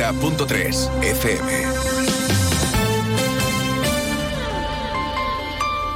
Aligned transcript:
90.3 0.00 0.88
FM. 1.02 1.89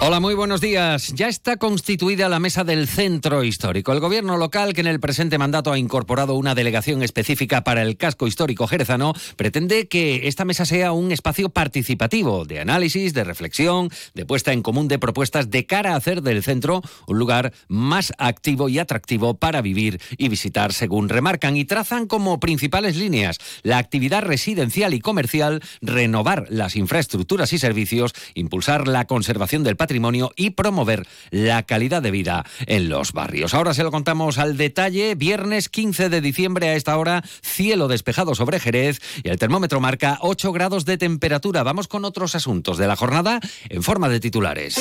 Hola, 0.06 0.20
muy 0.20 0.34
buenos 0.34 0.60
días. 0.60 1.14
Ya 1.14 1.28
está 1.28 1.56
constituida 1.56 2.28
la 2.28 2.38
mesa 2.38 2.62
del 2.62 2.88
centro 2.88 3.42
histórico. 3.42 3.90
El 3.90 4.00
gobierno 4.00 4.36
local, 4.36 4.74
que 4.74 4.82
en 4.82 4.86
el 4.86 5.00
presente 5.00 5.38
mandato 5.38 5.72
ha 5.72 5.78
incorporado 5.78 6.34
una 6.34 6.54
delegación 6.54 7.02
específica 7.02 7.64
para 7.64 7.80
el 7.80 7.96
casco 7.96 8.26
histórico 8.26 8.66
jerezano, 8.66 9.14
pretende 9.36 9.88
que 9.88 10.28
esta 10.28 10.44
mesa 10.44 10.66
sea 10.66 10.92
un 10.92 11.10
espacio 11.10 11.48
participativo 11.48 12.44
de 12.44 12.60
análisis, 12.60 13.14
de 13.14 13.24
reflexión, 13.24 13.88
de 14.12 14.26
puesta 14.26 14.52
en 14.52 14.60
común 14.60 14.88
de 14.88 14.98
propuestas 14.98 15.48
de 15.48 15.64
cara 15.64 15.94
a 15.94 15.96
hacer 15.96 16.20
del 16.20 16.42
centro 16.42 16.82
un 17.06 17.18
lugar 17.18 17.54
más 17.68 18.12
activo 18.18 18.68
y 18.68 18.78
atractivo 18.78 19.38
para 19.38 19.62
vivir 19.62 20.02
y 20.18 20.28
visitar, 20.28 20.74
según 20.74 21.08
remarcan 21.08 21.56
y 21.56 21.64
trazan 21.64 22.06
como 22.06 22.40
principales 22.40 22.96
líneas 22.96 23.38
la 23.62 23.78
actividad 23.78 24.20
residencial 24.20 24.92
y 24.92 25.00
comercial, 25.00 25.62
renovar 25.80 26.44
las 26.50 26.76
infraestructuras 26.76 27.54
y 27.54 27.58
servicios, 27.58 28.12
impulsar 28.34 28.86
la 28.86 29.06
conservación 29.06 29.64
del 29.64 29.76
patrimonio 29.76 29.93
y 30.36 30.50
promover 30.50 31.06
la 31.30 31.62
calidad 31.62 32.02
de 32.02 32.10
vida 32.10 32.44
en 32.66 32.88
los 32.88 33.12
barrios. 33.12 33.54
Ahora 33.54 33.74
se 33.74 33.82
lo 33.82 33.90
contamos 33.90 34.38
al 34.38 34.56
detalle. 34.56 35.14
Viernes 35.14 35.68
15 35.68 36.08
de 36.08 36.20
diciembre 36.20 36.68
a 36.68 36.74
esta 36.74 36.96
hora, 36.96 37.22
cielo 37.42 37.88
despejado 37.88 38.34
sobre 38.34 38.60
Jerez 38.60 39.00
y 39.22 39.28
el 39.28 39.38
termómetro 39.38 39.80
marca 39.80 40.18
8 40.20 40.52
grados 40.52 40.84
de 40.84 40.98
temperatura. 40.98 41.62
Vamos 41.62 41.88
con 41.88 42.04
otros 42.04 42.34
asuntos 42.34 42.78
de 42.78 42.86
la 42.86 42.96
jornada 42.96 43.40
en 43.68 43.82
forma 43.82 44.08
de 44.08 44.20
titulares. 44.20 44.80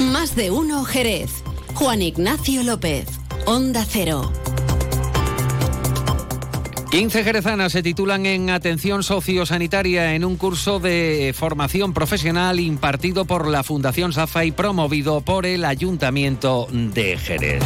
Más 0.00 0.34
de 0.36 0.50
uno 0.50 0.84
Jerez. 0.84 1.30
Juan 1.74 2.02
Ignacio 2.02 2.62
López. 2.62 3.06
Onda 3.46 3.84
Cero. 3.88 4.32
15 6.90 7.24
jerezanas 7.24 7.72
se 7.72 7.82
titulan 7.82 8.26
en 8.26 8.48
atención 8.48 9.02
sociosanitaria 9.02 10.14
en 10.14 10.24
un 10.24 10.36
curso 10.36 10.78
de 10.78 11.34
formación 11.36 11.92
profesional 11.92 12.60
impartido 12.60 13.24
por 13.24 13.48
la 13.48 13.64
Fundación 13.64 14.12
SAFA 14.12 14.44
y 14.44 14.52
promovido 14.52 15.20
por 15.20 15.46
el 15.46 15.64
Ayuntamiento 15.64 16.68
de 16.70 17.18
Jerez. 17.18 17.62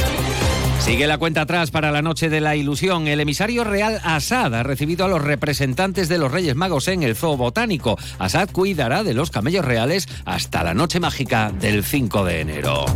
Sigue 0.80 1.06
la 1.06 1.18
cuenta 1.18 1.42
atrás 1.42 1.70
para 1.70 1.92
la 1.92 2.00
noche 2.00 2.30
de 2.30 2.40
la 2.40 2.56
ilusión. 2.56 3.06
El 3.06 3.20
emisario 3.20 3.62
real 3.64 4.00
Asad 4.02 4.54
ha 4.54 4.62
recibido 4.62 5.04
a 5.04 5.08
los 5.08 5.22
representantes 5.22 6.08
de 6.08 6.18
los 6.18 6.32
Reyes 6.32 6.56
Magos 6.56 6.88
en 6.88 7.02
el 7.02 7.14
Zoo 7.14 7.36
Botánico. 7.36 7.98
Asad 8.18 8.48
cuidará 8.50 9.04
de 9.04 9.12
los 9.12 9.30
camellos 9.30 9.64
reales 9.64 10.08
hasta 10.24 10.64
la 10.64 10.72
noche 10.72 10.98
mágica 10.98 11.52
del 11.52 11.84
5 11.84 12.24
de 12.24 12.40
enero. 12.40 12.86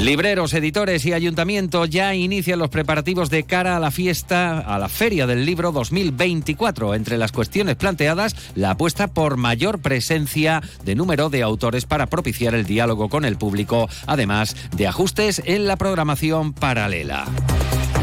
Libreros, 0.00 0.52
editores 0.52 1.06
y 1.06 1.14
ayuntamiento 1.14 1.86
ya 1.86 2.14
inician 2.14 2.58
los 2.58 2.68
preparativos 2.68 3.30
de 3.30 3.44
cara 3.44 3.76
a 3.76 3.80
la 3.80 3.90
fiesta, 3.90 4.58
a 4.58 4.78
la 4.78 4.90
Feria 4.90 5.26
del 5.26 5.46
Libro 5.46 5.72
2024. 5.72 6.94
Entre 6.94 7.16
las 7.16 7.32
cuestiones 7.32 7.76
planteadas, 7.76 8.36
la 8.54 8.72
apuesta 8.72 9.08
por 9.08 9.38
mayor 9.38 9.78
presencia 9.80 10.62
de 10.84 10.94
número 10.94 11.30
de 11.30 11.42
autores 11.42 11.86
para 11.86 12.06
propiciar 12.06 12.54
el 12.54 12.66
diálogo 12.66 13.08
con 13.08 13.24
el 13.24 13.36
público, 13.36 13.88
además 14.06 14.54
de 14.76 14.86
ajustes 14.86 15.42
en 15.46 15.66
la 15.66 15.76
programación 15.76 16.52
paralela. 16.52 17.24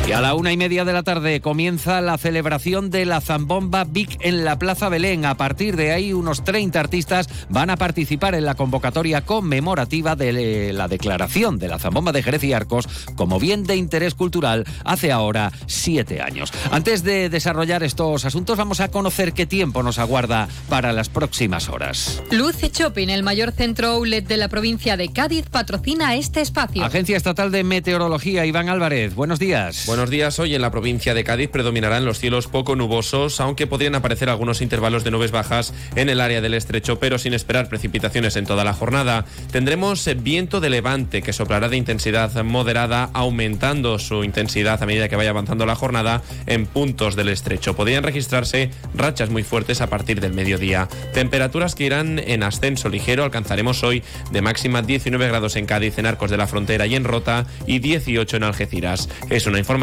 Y 0.05 0.11
a 0.11 0.19
la 0.19 0.33
una 0.33 0.51
y 0.51 0.57
media 0.57 0.83
de 0.83 0.91
la 0.91 1.03
tarde 1.03 1.39
comienza 1.39 2.01
la 2.01 2.17
celebración 2.17 2.89
de 2.89 3.05
la 3.05 3.21
Zambomba 3.21 3.85
Big 3.85 4.17
en 4.19 4.43
la 4.43 4.59
Plaza 4.59 4.89
Belén. 4.89 5.23
A 5.23 5.37
partir 5.37 5.77
de 5.77 5.93
ahí, 5.93 6.11
unos 6.11 6.43
30 6.43 6.77
artistas 6.77 7.29
van 7.47 7.69
a 7.69 7.77
participar 7.77 8.35
en 8.35 8.43
la 8.43 8.55
convocatoria 8.55 9.21
conmemorativa 9.21 10.17
de 10.17 10.73
la 10.73 10.89
declaración 10.89 11.57
de 11.57 11.69
la 11.69 11.79
Zambomba 11.79 12.11
de 12.11 12.21
Jerez 12.21 12.43
y 12.43 12.51
Arcos 12.51 12.89
como 13.15 13.39
bien 13.39 13.63
de 13.63 13.77
interés 13.77 14.13
cultural 14.13 14.65
hace 14.83 15.13
ahora 15.13 15.53
siete 15.67 16.21
años. 16.21 16.51
Antes 16.69 17.03
de 17.03 17.29
desarrollar 17.29 17.81
estos 17.81 18.25
asuntos, 18.25 18.57
vamos 18.57 18.81
a 18.81 18.89
conocer 18.89 19.31
qué 19.31 19.45
tiempo 19.45 19.83
nos 19.83 19.99
aguarda 19.99 20.49
para 20.67 20.91
las 20.91 21.07
próximas 21.07 21.69
horas. 21.69 22.21
Luce 22.29 22.71
Shopping, 22.73 23.07
el 23.07 23.23
mayor 23.23 23.53
centro 23.53 23.91
outlet 23.91 24.27
de 24.27 24.35
la 24.35 24.49
provincia 24.49 24.97
de 24.97 25.13
Cádiz, 25.13 25.45
patrocina 25.49 26.15
este 26.15 26.41
espacio. 26.41 26.83
Agencia 26.83 27.15
Estatal 27.15 27.51
de 27.51 27.63
Meteorología, 27.63 28.45
Iván 28.45 28.67
Álvarez. 28.67 29.15
Buenos 29.15 29.39
días. 29.39 29.85
Buenos 29.93 30.09
días. 30.09 30.39
Hoy 30.39 30.55
en 30.55 30.61
la 30.63 30.71
provincia 30.71 31.13
de 31.13 31.23
Cádiz 31.23 31.51
predominarán 31.51 32.03
los 32.03 32.17
cielos 32.17 32.47
poco 32.47 32.75
nubosos, 32.75 33.39
aunque 33.39 33.67
podrían 33.67 33.93
aparecer 33.93 34.27
algunos 34.27 34.59
intervalos 34.63 35.03
de 35.03 35.11
nubes 35.11 35.29
bajas 35.29 35.71
en 35.95 36.09
el 36.09 36.19
área 36.19 36.41
del 36.41 36.55
estrecho, 36.55 36.97
pero 36.97 37.19
sin 37.19 37.35
esperar 37.35 37.69
precipitaciones 37.69 38.35
en 38.35 38.47
toda 38.47 38.63
la 38.63 38.73
jornada. 38.73 39.25
Tendremos 39.51 40.09
viento 40.23 40.61
de 40.61 40.71
levante 40.71 41.21
que 41.21 41.31
soplará 41.31 41.69
de 41.69 41.77
intensidad 41.77 42.43
moderada, 42.43 43.11
aumentando 43.13 43.99
su 43.99 44.23
intensidad 44.23 44.81
a 44.81 44.87
medida 44.87 45.09
que 45.09 45.15
vaya 45.15 45.29
avanzando 45.29 45.67
la 45.67 45.75
jornada 45.75 46.23
en 46.47 46.65
puntos 46.65 47.15
del 47.15 47.29
estrecho. 47.29 47.75
Podrían 47.75 48.03
registrarse 48.03 48.71
rachas 48.95 49.29
muy 49.29 49.43
fuertes 49.43 49.79
a 49.79 49.91
partir 49.91 50.21
del 50.21 50.33
mediodía. 50.33 50.87
Temperaturas 51.13 51.75
que 51.75 51.85
irán 51.85 52.17
en 52.17 52.41
ascenso 52.41 52.89
ligero. 52.89 53.25
Alcanzaremos 53.25 53.83
hoy 53.83 54.01
de 54.31 54.41
máxima 54.41 54.81
19 54.81 55.27
grados 55.27 55.55
en 55.55 55.67
Cádiz, 55.67 55.99
en 55.99 56.07
Arcos 56.07 56.31
de 56.31 56.37
la 56.37 56.47
Frontera 56.47 56.87
y 56.87 56.95
en 56.95 57.03
Rota, 57.03 57.45
y 57.67 57.77
18 57.77 58.37
en 58.37 58.43
Algeciras. 58.43 59.07
Es 59.29 59.45
una 59.45 59.59
información 59.59 59.82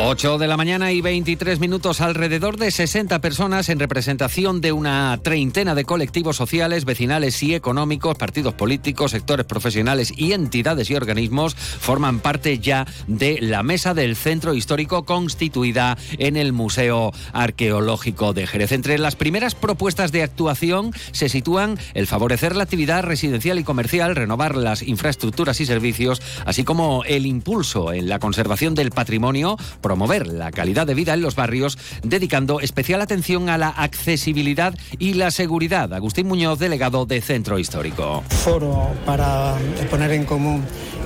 8 0.00 0.38
de 0.38 0.46
la 0.46 0.56
mañana 0.56 0.92
y 0.92 1.00
23 1.00 1.58
minutos, 1.58 2.00
alrededor 2.00 2.56
de 2.56 2.70
60 2.70 3.20
personas 3.20 3.68
en 3.68 3.80
representación 3.80 4.60
de 4.60 4.70
una 4.70 5.18
treintena 5.24 5.74
de 5.74 5.84
colectivos 5.84 6.36
sociales, 6.36 6.84
vecinales 6.84 7.42
y 7.42 7.56
económicos, 7.56 8.16
partidos 8.16 8.54
políticos, 8.54 9.10
sectores 9.10 9.44
profesionales 9.44 10.12
y 10.16 10.34
entidades 10.34 10.88
y 10.90 10.94
organismos 10.94 11.56
forman 11.56 12.20
parte 12.20 12.60
ya 12.60 12.86
de 13.08 13.38
la 13.40 13.64
mesa 13.64 13.92
del 13.92 14.14
centro 14.14 14.54
histórico 14.54 15.04
constituida 15.04 15.98
en 16.18 16.36
el 16.36 16.52
Museo 16.52 17.12
Arqueológico 17.32 18.32
de 18.32 18.46
Jerez. 18.46 18.70
Entre 18.70 18.98
las 18.98 19.16
primeras 19.16 19.56
propuestas 19.56 20.12
de 20.12 20.22
actuación 20.22 20.92
se 21.10 21.28
sitúan 21.28 21.76
el 21.94 22.06
favorecer 22.06 22.54
la 22.54 22.62
actividad 22.62 23.02
residencial 23.02 23.58
y 23.58 23.64
comercial, 23.64 24.14
renovar 24.14 24.56
las 24.56 24.82
infraestructuras 24.82 25.60
y 25.60 25.66
servicios, 25.66 26.22
así 26.46 26.62
como 26.62 27.02
el 27.02 27.26
impulso 27.26 27.92
en 27.92 28.08
la 28.08 28.20
conservación 28.20 28.76
del 28.76 28.92
patrimonio, 28.92 29.56
promover 29.88 30.26
la 30.26 30.52
calidad 30.52 30.86
de 30.86 30.92
vida 30.92 31.14
en 31.14 31.22
los 31.22 31.34
barrios, 31.34 31.78
dedicando 32.02 32.60
especial 32.60 33.00
atención 33.00 33.48
a 33.48 33.56
la 33.56 33.70
accesibilidad 33.70 34.74
y 34.98 35.14
la 35.14 35.30
seguridad. 35.30 35.94
Agustín 35.94 36.28
Muñoz, 36.28 36.58
delegado 36.58 37.06
de 37.06 37.22
Centro 37.22 37.58
Histórico. 37.58 38.22
Foro 38.28 38.90
para 39.06 39.54
poner 39.90 40.10
en 40.12 40.26
común 40.26 40.62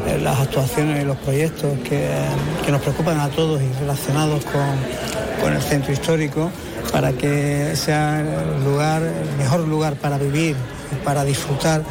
eh, 0.09 0.19
las 0.21 0.41
actuaciones 0.41 1.01
y 1.01 1.07
los 1.07 1.17
proyectos 1.19 1.79
que, 1.89 2.09
nos 2.73 2.81
preocupan 2.81 3.21
a 3.21 3.29
todos 3.29 3.63
y 3.63 3.73
relacionados 3.79 4.45
con, 4.47 4.75
con 5.41 5.53
el 5.53 5.63
centro 5.63 5.93
histórico 5.93 6.51
para 6.91 7.13
que 7.13 7.77
sea 7.77 8.21
el 8.21 8.65
lugar, 8.65 9.01
el 9.03 9.39
mejor 9.39 9.61
lugar 9.61 9.95
para 9.95 10.19
vivir, 10.19 10.57
para 11.05 11.25
disfrutar 11.25 11.85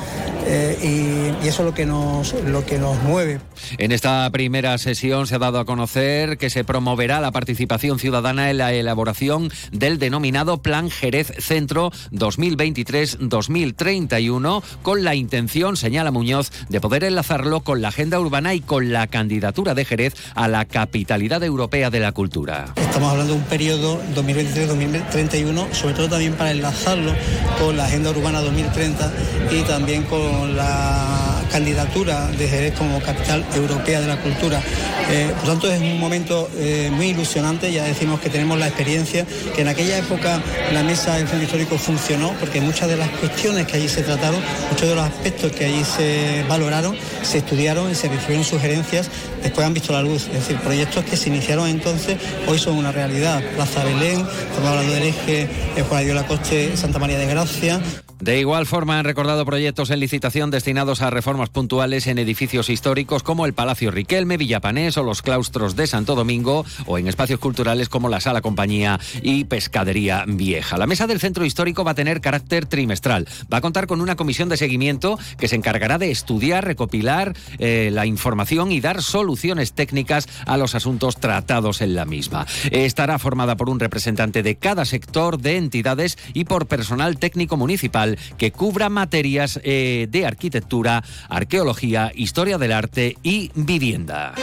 eh, 0.46 1.34
y, 1.44 1.48
eso 1.48 1.62
es 1.62 1.66
lo 1.66 1.74
que, 1.74 1.86
nos, 1.86 2.34
lo 2.46 2.66
que 2.66 2.80
nos 2.80 3.02
mueve. 3.04 3.40
En 3.78 3.92
esta 3.92 4.30
primera 4.32 4.78
sesión 4.78 5.28
se 5.28 5.36
ha 5.36 5.40
dado 5.40 5.60
a 5.60 5.66
conocer 5.66 6.38
que 6.38 6.50
se 6.50 6.64
promoverá 6.64 7.20
la 7.20 7.32
participación 7.32 8.00
ciudadana 8.00 8.50
en 8.50 8.58
la 8.58 8.72
elaboración 8.74 9.52
del 9.72 10.00
denominado 10.00 10.62
Plan 10.62 10.90
Jerez 10.90 11.34
Centro 11.40 11.92
2023-2031 12.12 14.64
con 14.82 15.04
la 15.04 15.16
intención, 15.16 15.76
señala 15.78 16.12
Muñoz, 16.12 16.52
de 16.70 16.82
poder 16.82 17.04
enlazarlo 17.04 17.62
con 17.62 17.82
la 17.82 17.88
agenda 17.90 18.20
urbana 18.20 18.54
y 18.54 18.62
con 18.62 18.92
la 18.92 19.08
candidatura 19.08 19.76
de 19.76 19.86
Jerez 19.86 20.14
a 20.36 20.48
la 20.48 20.66
capitalidad 20.66 21.44
europea 21.44 21.90
de 21.90 22.00
la 22.00 22.12
cultura. 22.12 22.74
Estamos 22.92 23.12
hablando 23.12 23.36
de 23.36 23.40
un 23.40 23.46
periodo 23.46 24.02
2023-2031, 24.16 25.72
sobre 25.72 25.94
todo 25.94 26.10
también 26.10 26.34
para 26.34 26.52
enlazarlo 26.52 27.14
con 27.58 27.78
la 27.78 27.86
agenda 27.86 28.10
urbana 28.10 28.42
2030 28.42 29.12
y 29.50 29.62
también 29.62 30.04
con 30.04 30.58
la 30.58 31.21
candidatura 31.52 32.28
de 32.28 32.48
Jerez 32.48 32.74
como 32.78 33.00
capital 33.02 33.46
europea 33.56 34.02
de 34.02 34.08
la 34.08 34.18
cultura. 34.18 34.62
Eh, 35.10 35.32
por 35.40 35.50
tanto, 35.50 35.72
es 35.72 35.82
un 35.82 36.00
momento 36.00 36.50
eh, 36.58 36.90
muy 36.92 37.08
ilusionante, 37.08 37.72
ya 37.72 37.84
decimos 37.84 38.20
que 38.22 38.30
tenemos 38.30 38.58
la 38.58 38.68
experiencia, 38.68 39.26
que 39.56 39.62
en 39.62 39.68
aquella 39.68 39.98
época 39.98 40.42
la 40.72 40.84
mesa 40.84 41.16
del 41.16 41.28
centro 41.28 41.44
histórico 41.44 41.78
funcionó, 41.78 42.34
porque 42.40 42.62
muchas 42.62 42.88
de 42.88 42.98
las 42.98 43.10
cuestiones 43.10 43.68
que 43.68 43.78
allí 43.78 43.90
se 43.90 44.04
trataron, 44.04 44.40
muchos 44.70 44.88
de 44.88 44.96
los 44.96 45.04
aspectos 45.04 45.52
que 45.52 45.66
allí 45.66 45.84
se 45.84 46.44
valoraron, 46.48 46.96
se 47.24 47.40
estudiaron 47.40 47.92
y 47.92 47.96
se 47.96 48.08
recibieron 48.08 48.46
sugerencias, 48.46 49.10
después 49.44 49.68
han 49.68 49.74
visto 49.74 49.92
la 49.94 50.02
luz. 50.02 50.28
Es 50.28 50.34
decir, 50.34 50.58
proyectos 50.58 51.04
que 51.06 51.18
se 51.18 51.30
iniciaron 51.30 51.68
entonces, 51.68 52.18
hoy 52.48 52.58
son 52.58 52.78
una 52.78 52.92
realidad. 52.92 53.44
Plaza 53.56 53.84
Belén, 53.84 54.20
estamos 54.22 54.70
hablando 54.70 54.94
del 54.94 55.04
eje 55.04 55.50
eh, 55.76 55.84
Juan 55.88 56.08
de 56.08 56.14
la 56.14 56.26
Coste, 56.26 56.78
Santa 56.78 57.00
María 57.00 57.18
de 57.18 57.26
Gracia. 57.26 57.82
De 58.22 58.40
igual 58.40 58.68
forma 58.68 59.00
han 59.00 59.06
recordado 59.06 59.46
proyectos 59.46 59.90
en 59.90 60.00
licitación 60.00 60.52
destinados 60.52 61.02
a 61.02 61.10
reformas 61.10 61.50
puntuales 61.50 62.06
en 62.06 62.20
edificios 62.20 62.70
históricos 62.70 63.24
como 63.24 63.48
el 63.48 63.54
Palacio 63.54 63.90
Riquelme, 63.90 64.38
Villapanés 64.38 64.96
o 64.98 65.04
los 65.04 65.24
claustros 65.24 65.76
de 65.76 65.88
Santo 65.88 66.14
Domingo 66.14 66.64
o 66.86 67.00
en 67.00 67.08
espacios 67.08 67.40
culturales 67.40 67.90
como 67.90 68.10
la 68.10 68.22
Sala 68.22 68.42
Compañía 68.42 69.00
y 69.24 69.46
Pescadería 69.46 70.24
Vieja. 70.28 70.78
La 70.78 70.86
mesa 70.86 71.08
del 71.08 71.20
centro 71.20 71.46
histórico 71.46 71.84
va 71.84 71.92
a 71.92 71.96
tener 71.96 72.22
carácter 72.22 72.68
trimestral. 72.68 73.28
Va 73.52 73.58
a 73.58 73.62
contar 73.62 73.88
con 73.88 74.02
una 74.02 74.16
comisión 74.16 74.50
de 74.50 74.58
seguimiento 74.58 75.18
que 75.40 75.48
se 75.48 75.56
encargará 75.56 75.98
de 75.98 76.12
estudiar, 76.12 76.64
recopilar 76.64 77.34
eh, 77.58 77.90
la 77.92 78.06
información 78.06 78.72
y 78.72 78.82
dar 78.82 79.02
soluciones 79.02 79.74
técnicas 79.74 80.28
a 80.46 80.58
los 80.58 80.76
asuntos 80.76 81.18
tratados 81.18 81.82
en 81.82 81.96
la 81.96 82.06
misma. 82.06 82.46
Estará 82.70 83.18
formada 83.18 83.58
por 83.58 83.68
un 83.68 83.80
representante 83.80 84.44
de 84.44 84.58
cada 84.58 84.86
sector 84.86 85.40
de 85.40 85.58
entidades 85.58 86.20
y 86.36 86.44
por 86.44 86.68
personal 86.68 87.18
técnico 87.18 87.58
municipal 87.58 88.11
que 88.38 88.52
cubra 88.52 88.90
materias 88.90 89.60
eh, 89.64 90.08
de 90.10 90.26
arquitectura, 90.26 91.04
arqueología, 91.30 92.12
historia 92.16 92.58
del 92.58 92.72
arte 92.72 93.18
y 93.24 93.52
vivienda. 93.56 94.34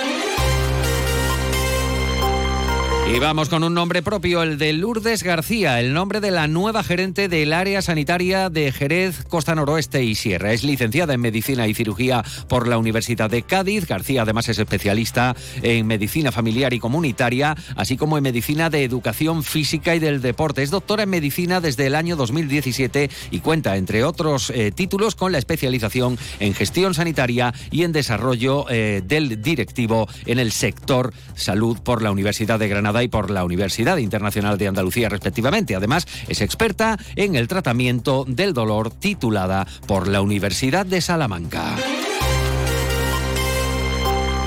Y 3.10 3.20
vamos 3.20 3.48
con 3.48 3.64
un 3.64 3.72
nombre 3.72 4.02
propio, 4.02 4.42
el 4.42 4.58
de 4.58 4.74
Lourdes 4.74 5.22
García, 5.22 5.80
el 5.80 5.94
nombre 5.94 6.20
de 6.20 6.30
la 6.30 6.46
nueva 6.46 6.84
gerente 6.84 7.28
del 7.28 7.54
área 7.54 7.80
sanitaria 7.80 8.50
de 8.50 8.70
Jerez, 8.70 9.24
Costa 9.24 9.54
Noroeste 9.54 10.04
y 10.04 10.14
Sierra. 10.14 10.52
Es 10.52 10.62
licenciada 10.62 11.14
en 11.14 11.22
Medicina 11.22 11.66
y 11.66 11.72
Cirugía 11.72 12.22
por 12.48 12.68
la 12.68 12.76
Universidad 12.76 13.30
de 13.30 13.42
Cádiz. 13.42 13.86
García 13.86 14.22
además 14.22 14.50
es 14.50 14.58
especialista 14.58 15.34
en 15.62 15.86
Medicina 15.86 16.32
Familiar 16.32 16.74
y 16.74 16.80
Comunitaria, 16.80 17.56
así 17.76 17.96
como 17.96 18.18
en 18.18 18.24
Medicina 18.24 18.68
de 18.68 18.84
Educación 18.84 19.42
Física 19.42 19.96
y 19.96 20.00
del 20.00 20.20
Deporte. 20.20 20.62
Es 20.62 20.70
doctora 20.70 21.04
en 21.04 21.10
Medicina 21.10 21.62
desde 21.62 21.86
el 21.86 21.94
año 21.94 22.14
2017 22.14 23.08
y 23.30 23.40
cuenta, 23.40 23.78
entre 23.78 24.04
otros 24.04 24.50
eh, 24.50 24.70
títulos, 24.70 25.14
con 25.14 25.32
la 25.32 25.38
especialización 25.38 26.18
en 26.40 26.52
Gestión 26.52 26.92
Sanitaria 26.92 27.54
y 27.70 27.84
en 27.84 27.92
Desarrollo 27.92 28.66
eh, 28.68 29.02
del 29.02 29.40
Directivo 29.40 30.08
en 30.26 30.38
el 30.38 30.52
sector 30.52 31.14
salud 31.34 31.78
por 31.78 32.02
la 32.02 32.10
Universidad 32.10 32.58
de 32.58 32.68
Granada 32.68 32.97
y 33.02 33.08
por 33.08 33.30
la 33.30 33.44
Universidad 33.44 33.98
Internacional 33.98 34.58
de 34.58 34.68
Andalucía, 34.68 35.08
respectivamente. 35.08 35.74
Además, 35.74 36.06
es 36.28 36.40
experta 36.40 36.98
en 37.16 37.36
el 37.36 37.48
tratamiento 37.48 38.24
del 38.26 38.52
dolor, 38.52 38.90
titulada 38.90 39.66
por 39.86 40.08
la 40.08 40.20
Universidad 40.20 40.86
de 40.86 41.00
Salamanca. 41.00 41.76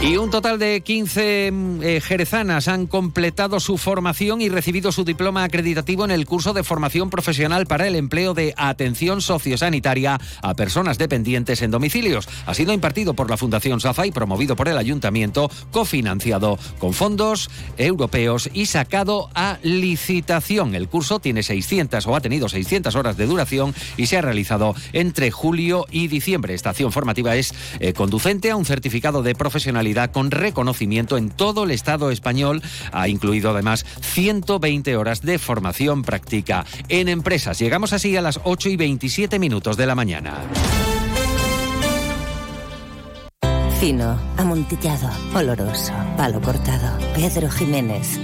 Y 0.04 0.18
un 0.18 0.32
total 0.32 0.58
de 0.58 0.82
15 0.82 1.52
mm, 1.52 1.84
eh, 1.84 2.02
jerezanas 2.02 2.68
han 2.68 2.88
completado 2.88 3.60
su 3.60 3.78
formación 3.78 4.42
y 4.42 4.50
recibido 4.50 4.92
su 4.92 5.04
diploma 5.04 5.44
acreditativo 5.44 6.04
en 6.04 6.10
el 6.10 6.26
curso 6.26 6.54
de 6.54 6.64
formación 6.64 7.12
profesional 7.12 7.68
para 7.68 7.86
el 7.86 7.96
empleo 7.96 8.34
de 8.34 8.56
atención 8.58 9.22
sociosanitaria 9.22 10.20
a 10.42 10.56
personas 10.56 10.98
dependientes 10.98 11.62
en 11.62 11.70
domicilios. 11.70 12.28
Ha 12.48 12.56
sido 12.56 12.74
impartido 12.74 13.14
por 13.14 13.30
la 13.30 13.38
Fundación 13.38 13.80
SAFA 13.80 14.08
y 14.08 14.12
promovido 14.12 14.56
por 14.56 14.70
el 14.70 14.80
Ayuntamiento, 14.80 15.52
cofinanciado 15.70 16.58
con 16.80 16.94
fondos 16.94 17.52
europeos 17.78 18.50
y 18.52 18.66
sacado 18.66 19.30
a 19.36 19.60
licitación. 19.62 20.74
El 20.74 20.90
curso 20.90 21.20
tiene 21.20 21.44
600 21.44 22.08
o 22.08 22.16
ha 22.16 22.22
tenido 22.22 22.50
600 22.50 22.96
horas 22.96 23.18
de 23.18 23.28
duración 23.28 23.76
y 23.98 24.08
se 24.08 24.18
ha 24.18 24.22
realizado 24.22 24.74
entre 24.94 25.30
julio 25.30 25.86
y 25.92 26.08
diciembre. 26.08 26.56
Esta 26.56 26.72
acción 26.72 26.92
formativa 26.92 27.36
es 27.36 27.54
eh, 27.80 27.94
conducente 27.94 28.50
a 28.50 28.56
un 28.56 28.66
certificado 28.66 29.22
de 29.22 29.36
profesionalidad 29.36 29.91
con 30.12 30.32
reconocimiento 30.32 31.18
en 31.18 31.30
todo 31.30 31.66
el 31.66 31.72
Estado 31.72 32.12
español. 32.12 32.62
Ha 32.92 33.08
incluido 33.08 33.52
además 33.52 33.86
120 34.02 34.96
horas 34.96 35.22
de 35.22 35.38
formación 35.38 36.02
práctica 36.04 36.66
en 36.88 37.10
empresas. 37.10 37.60
Llegamos 37.60 37.94
así 37.94 38.16
a 38.16 38.22
las 38.22 38.40
8 38.44 38.70
y 38.70 38.78
27 38.78 39.38
minutos 39.40 39.78
de 39.78 39.86
la 39.86 39.96
mañana. 39.96 40.34
Fino, 43.80 44.18
amontillado, 44.38 45.10
oloroso, 45.36 45.94
palo 46.16 46.40
cortado. 46.42 46.98
Pedro 47.16 47.50
Jiménez. 47.50 48.20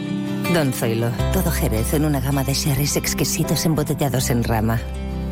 Don 0.53 0.71
Zoilo, 0.71 1.09
todo 1.33 1.51
Jerez 1.51 1.93
en 1.93 2.05
una 2.05 2.21
gama 2.21 2.43
de 2.43 2.53
sherries 2.53 2.95
exquisitos 2.95 3.65
embotellados 3.65 4.29
en 4.29 4.43
rama 4.43 4.79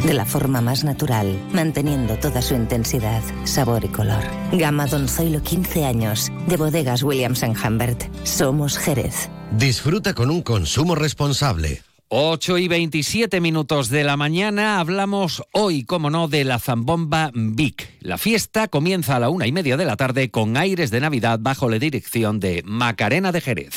de 0.03 0.13
la 0.13 0.25
forma 0.25 0.61
más 0.61 0.83
natural, 0.83 1.39
manteniendo 1.53 2.17
toda 2.17 2.41
su 2.41 2.55
intensidad, 2.55 3.21
sabor 3.43 3.85
y 3.85 3.89
color. 3.89 4.23
Gama 4.51 4.87
Don 4.87 5.07
Zoilo 5.07 5.41
15 5.41 5.85
años, 5.85 6.31
de 6.47 6.57
bodegas 6.57 7.03
Williams⁇ 7.03 7.43
Humbert. 7.67 8.03
Somos 8.23 8.77
Jerez. 8.77 9.29
Disfruta 9.51 10.13
con 10.13 10.29
un 10.29 10.41
consumo 10.41 10.95
responsable. 10.95 11.81
8 12.09 12.59
y 12.59 12.67
27 12.67 13.41
minutos 13.41 13.89
de 13.89 14.03
la 14.03 14.15
mañana 14.15 14.79
hablamos 14.79 15.41
hoy, 15.51 15.83
como 15.83 16.11
no, 16.11 16.27
de 16.27 16.43
la 16.43 16.59
Zambomba 16.59 17.31
Vic. 17.33 17.89
La 17.99 18.19
fiesta 18.19 18.67
comienza 18.67 19.15
a 19.15 19.19
la 19.19 19.29
una 19.29 19.47
y 19.47 19.51
media 19.51 19.75
de 19.75 19.85
la 19.85 19.95
tarde 19.95 20.29
con 20.29 20.55
aires 20.55 20.91
de 20.91 21.01
Navidad 21.01 21.39
bajo 21.41 21.67
la 21.67 21.79
dirección 21.79 22.39
de 22.39 22.61
Macarena 22.63 23.31
de 23.31 23.41
Jerez. 23.41 23.73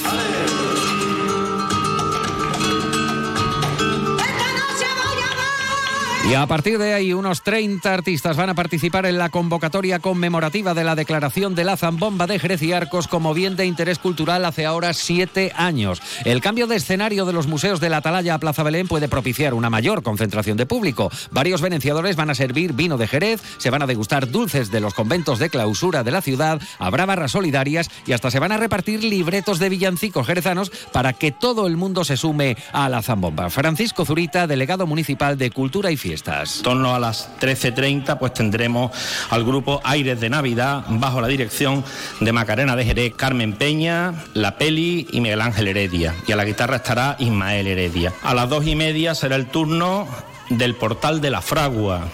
Y 6.29 6.35
a 6.35 6.47
partir 6.47 6.77
de 6.77 6.93
ahí, 6.93 7.15
unos 7.15 7.41
30 7.41 7.91
artistas 7.91 8.37
van 8.37 8.51
a 8.51 8.55
participar 8.55 9.07
en 9.07 9.17
la 9.17 9.31
convocatoria 9.31 9.99
conmemorativa 9.99 10.75
de 10.75 10.85
la 10.85 10.95
declaración 10.95 11.55
de 11.55 11.65
la 11.65 11.79
Zambomba 11.79 12.27
de 12.27 12.39
Jerez 12.39 12.61
y 12.61 12.75
Arcos 12.75 13.09
como 13.09 13.33
bien 13.33 13.57
de 13.57 13.65
interés 13.65 13.99
cultural 13.99 14.45
hace 14.45 14.67
ahora 14.67 14.93
siete 14.93 15.53
años. 15.57 16.03
El 16.27 16.43
cambio 16.43 16.67
de 16.67 16.77
escenario 16.77 17.25
de 17.25 17.33
los 17.33 17.47
museos 17.47 17.81
de 17.81 17.89
la 17.89 17.97
Atalaya 17.97 18.35
a 18.35 18.39
Plaza 18.39 18.63
Belén 18.63 18.89
puede 18.89 19.09
propiciar 19.09 19.55
una 19.55 19.71
mayor 19.71 20.03
concentración 20.03 20.59
de 20.59 20.67
público. 20.67 21.11
Varios 21.31 21.63
venenciadores 21.63 22.15
van 22.15 22.29
a 22.29 22.35
servir 22.35 22.75
vino 22.75 22.99
de 22.99 23.09
Jerez, 23.09 23.41
se 23.57 23.71
van 23.71 23.81
a 23.81 23.87
degustar 23.87 24.31
dulces 24.31 24.71
de 24.71 24.81
los 24.81 24.93
conventos 24.93 25.39
de 25.39 25.49
clausura 25.49 26.05
de 26.05 26.11
la 26.11 26.21
ciudad, 26.21 26.61
habrá 26.79 27.07
barras 27.07 27.33
solidarias 27.33 27.91
y 28.07 28.13
hasta 28.13 28.31
se 28.31 28.39
van 28.39 28.53
a 28.53 28.59
repartir 28.59 29.03
libretos 29.03 29.59
de 29.59 29.71
villancicos 29.71 30.27
jerezanos 30.27 30.71
para 30.93 31.15
que 31.15 31.33
todo 31.33 31.67
el 31.67 31.79
mundo 31.79 32.05
se 32.05 32.19
sume 32.19 32.59
a 32.75 32.91
la 32.91 33.01
Zambomba. 33.01 33.49
Francisco 33.49 34.05
Zurita, 34.05 34.47
delegado 34.47 34.87
municipal 34.87 35.39
de 35.39 35.51
Cultura 35.51 35.91
y 35.91 35.97
Fiesta. 35.97 36.18
En 36.27 36.63
torno 36.63 36.95
a 36.95 36.99
las 36.99 37.29
13.30 37.41 38.19
pues 38.19 38.35
tendremos 38.35 38.91
al 39.31 39.45
grupo 39.45 39.81
Aires 39.85 40.21
de 40.21 40.29
Navidad 40.29 40.85
bajo 40.89 41.21
la 41.21 41.29
dirección 41.29 41.85
de 42.21 42.33
Macarena 42.33 42.77
de 42.77 42.85
Jerez, 42.85 43.15
Carmen 43.15 43.53
Peña, 43.53 44.15
La 44.35 44.59
Peli 44.59 45.07
y 45.13 45.21
Miguel 45.21 45.41
Ángel 45.41 45.69
Heredia. 45.69 46.15
Y 46.27 46.33
a 46.33 46.37
la 46.37 46.45
guitarra 46.45 46.77
estará 46.77 47.17
Ismael 47.19 47.67
Heredia. 47.67 48.13
A 48.23 48.35
las 48.35 48.49
dos 48.49 48.67
y 48.67 48.75
media 48.75 49.15
será 49.15 49.37
el 49.37 49.47
turno 49.47 50.09
del 50.51 50.75
Portal 50.75 51.21
de 51.21 51.31
la 51.31 51.43
Fragua, 51.43 52.09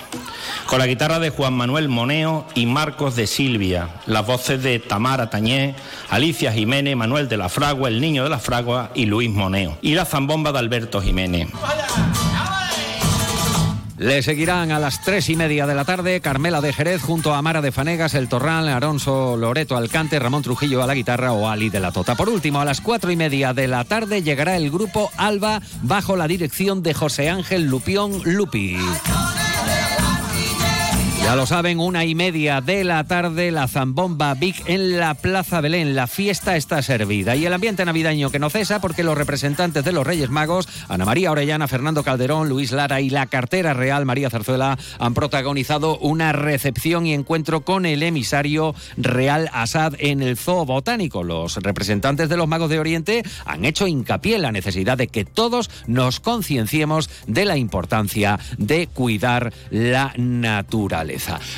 con 0.67 0.79
la 0.79 0.87
guitarra 0.87 1.19
de 1.19 1.31
Juan 1.31 1.55
Manuel 1.55 1.89
Moneo 1.89 2.47
y 2.55 2.67
Marcos 2.67 3.17
de 3.17 3.27
Silvia, 3.27 3.89
las 4.07 4.27
voces 4.27 4.63
de 4.63 4.81
Tamara 4.81 5.31
Tañé, 5.31 5.75
Alicia 6.11 6.53
Jiménez, 6.53 6.97
Manuel 6.97 7.29
de 7.29 7.37
la 7.37 7.49
Fragua, 7.49 7.89
el 7.89 8.01
Niño 8.01 8.25
de 8.25 8.31
la 8.31 8.39
Fragua 8.39 8.91
y 8.95 9.07
Luis 9.07 9.31
Moneo, 9.31 9.79
y 9.83 9.95
la 9.95 10.05
zambomba 10.05 10.53
de 10.53 10.59
Alberto 10.59 11.01
Jiménez. 11.01 11.49
Le 14.05 14.23
seguirán 14.23 14.71
a 14.71 14.79
las 14.79 15.01
tres 15.01 15.31
y 15.31 15.35
media 15.35 15.67
de 15.67 15.75
la 15.75 15.87
tarde 15.87 16.21
Carmela 16.21 16.61
de 16.61 16.75
Jerez 16.75 17.01
junto 17.01 17.33
a 17.33 17.41
Mara 17.41 17.63
de 17.63 17.73
Fanegas, 17.73 18.13
El 18.13 18.29
Torral, 18.29 18.69
Aronso 18.69 19.35
Loreto 19.35 19.79
Alcante, 19.79 20.19
Ramón 20.19 20.43
Trujillo 20.43 20.83
a 20.83 20.87
la 20.87 20.95
guitarra 20.95 21.33
o 21.33 21.49
Ali 21.49 21.71
de 21.71 21.81
la 21.81 21.91
Tota. 21.91 22.15
Por 22.15 22.29
último, 22.29 22.61
a 22.61 22.67
las 22.67 22.83
cuatro 22.83 23.11
y 23.11 23.17
media 23.17 23.55
de 23.55 23.67
la 23.67 23.83
tarde 23.85 24.23
llegará 24.23 24.59
el 24.59 24.71
grupo 24.71 25.11
Alba 25.17 25.63
bajo 25.81 26.17
la 26.17 26.29
dirección 26.29 26.83
de 26.83 26.93
José 26.93 27.31
Ángel 27.31 27.65
Lupión 27.65 28.21
Lupi. 28.25 28.77
Ya 31.25 31.37
lo 31.37 31.47
saben, 31.47 31.81
una 31.81 32.05
y 32.05 32.15
media 32.15 32.61
de 32.61 32.85
la 32.85 33.03
tarde, 33.05 33.51
la 33.51 33.67
zambomba 33.67 34.35
Big 34.35 34.57
en 34.67 34.99
la 34.99 35.15
Plaza 35.15 35.63
Belén. 35.63 35.97
La 35.97 36.07
fiesta 36.07 36.55
está 36.55 36.83
servida 36.83 37.35
y 37.35 37.47
el 37.47 37.55
ambiente 37.55 37.83
navideño 37.83 38.31
que 38.31 38.39
no 38.39 38.51
cesa 38.51 38.79
porque 38.79 39.03
los 39.03 39.17
representantes 39.17 39.85
de 39.85 39.93
los 39.93 40.07
Reyes 40.07 40.29
Magos, 40.29 40.69
Ana 40.87 41.07
María 41.07 41.33
Orellana, 41.33 41.67
Fernando 41.67 42.03
Calderón, 42.03 42.51
Luis 42.51 42.73
Lara 42.73 43.01
y 43.01 43.09
la 43.09 43.25
cartera 43.25 43.73
real 43.73 44.05
María 44.05 44.29
Zarzuela 44.29 44.79
han 44.99 45.15
protagonizado 45.15 45.97
una 45.97 46.33
recepción 46.33 47.07
y 47.07 47.15
encuentro 47.15 47.63
con 47.63 47.87
el 47.87 48.03
emisario 48.03 48.75
real 48.99 49.49
Asad 49.55 49.95
en 50.01 50.21
el 50.21 50.37
Zoo 50.37 50.67
Botánico. 50.67 51.25
Los 51.25 51.57
representantes 51.57 52.29
de 52.29 52.37
los 52.37 52.49
Magos 52.49 52.69
de 52.69 52.79
Oriente 52.79 53.23
han 53.47 53.65
hecho 53.65 53.87
hincapié 53.87 54.37
en 54.37 54.43
la 54.43 54.53
necesidad 54.53 54.99
de 54.99 55.09
que 55.09 55.25
todos 55.25 55.71
nos 55.87 56.21
concienciemos 56.21 57.09
de 57.27 57.47
la 57.47 57.57
importancia 57.57 58.39
de 58.59 58.89
cuidar 58.89 59.55
la 59.71 60.13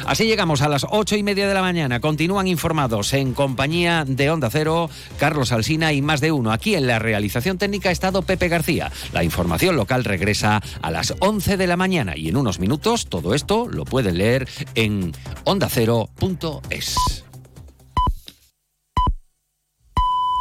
Así 0.07 0.25
llegamos 0.25 0.63
a 0.63 0.69
las 0.69 0.87
ocho 0.91 1.17
y 1.17 1.23
media 1.23 1.49
de 1.49 1.55
la 1.55 1.63
mañana. 1.63 2.01
Continúan 2.01 2.47
informados 2.47 3.13
en 3.13 3.35
compañía 3.35 4.05
de 4.07 4.31
Onda 4.31 4.51
Cero, 4.51 4.91
Carlos 5.19 5.53
Alsina 5.53 5.93
y 5.93 6.03
más 6.03 6.21
de 6.21 6.33
uno. 6.33 6.53
Aquí 6.53 6.75
en 6.75 6.87
la 6.87 6.99
realización 6.99 7.59
técnica 7.59 7.89
ha 7.89 7.93
estado 7.93 8.23
Pepe 8.23 8.49
García. 8.49 8.91
La 9.13 9.25
información 9.25 9.77
local 9.77 10.05
regresa 10.05 10.63
a 10.83 10.91
las 10.91 11.15
11 11.21 11.57
de 11.57 11.67
la 11.67 11.77
mañana 11.77 12.17
y 12.17 12.29
en 12.29 12.37
unos 12.37 12.59
minutos 12.59 13.07
todo 13.07 13.35
esto 13.35 13.67
lo 13.69 13.85
pueden 13.85 14.19
leer 14.19 14.49
en 14.75 15.13
ondacero.es. 15.45 16.97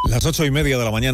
Las 0.08 0.24
ocho 0.24 0.46
y 0.46 0.52
media 0.52 0.78
de 0.78 0.86
la 0.86 0.92
mañana. 0.92 1.04